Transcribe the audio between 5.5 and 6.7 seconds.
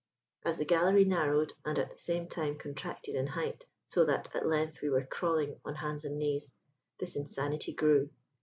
on hands and knees,